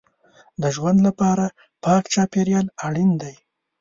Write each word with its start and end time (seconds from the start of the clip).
د 0.61 0.63
ژوند 0.75 0.99
لپاره 1.07 1.45
پاک 1.83 2.03
چاپېریال 2.13 2.67
اړین 2.87 3.11
دی. 3.21 3.35